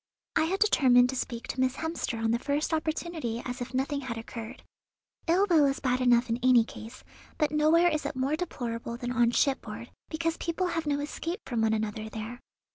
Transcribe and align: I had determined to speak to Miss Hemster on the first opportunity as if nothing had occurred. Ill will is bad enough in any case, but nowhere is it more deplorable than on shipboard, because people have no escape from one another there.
I 0.35 0.45
had 0.45 0.59
determined 0.59 1.09
to 1.09 1.15
speak 1.15 1.45
to 1.49 1.59
Miss 1.59 1.75
Hemster 1.75 2.17
on 2.19 2.31
the 2.31 2.39
first 2.39 2.73
opportunity 2.73 3.39
as 3.45 3.61
if 3.61 3.71
nothing 3.71 4.01
had 4.01 4.17
occurred. 4.17 4.63
Ill 5.27 5.45
will 5.47 5.67
is 5.67 5.79
bad 5.79 6.01
enough 6.01 6.27
in 6.27 6.39
any 6.41 6.63
case, 6.63 7.03
but 7.37 7.51
nowhere 7.51 7.87
is 7.87 8.03
it 8.07 8.15
more 8.15 8.35
deplorable 8.35 8.97
than 8.97 9.11
on 9.11 9.29
shipboard, 9.29 9.91
because 10.09 10.37
people 10.37 10.65
have 10.69 10.87
no 10.87 11.01
escape 11.01 11.41
from 11.45 11.61
one 11.61 11.73
another 11.73 12.09
there. 12.09 12.39